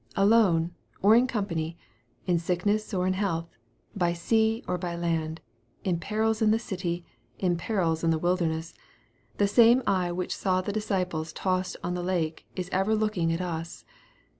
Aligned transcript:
Alone, 0.15 0.71
or 1.03 1.15
in 1.15 1.27
company 1.27 1.77
in 2.25 2.39
sickness 2.39 2.91
or 2.91 3.05
in 3.05 3.13
health 3.13 3.55
by 3.95 4.13
sea 4.13 4.63
or 4.67 4.75
by 4.75 4.95
land 4.95 5.41
in 5.83 5.99
perils 5.99 6.41
in 6.41 6.49
the 6.49 6.57
city 6.57 7.05
in 7.37 7.55
perils 7.55 8.03
in 8.03 8.09
the 8.09 8.17
wilderness 8.17 8.73
the 9.37 9.47
same 9.47 9.83
eye 9.85 10.11
which 10.11 10.35
saw 10.35 10.59
the 10.59 10.73
disciples 10.73 11.31
tossed 11.31 11.77
on 11.83 11.93
the 11.93 12.01
lake, 12.01 12.47
is 12.55 12.67
ever 12.71 12.95
looking 12.95 13.31
at 13.31 13.41
us. 13.41 13.85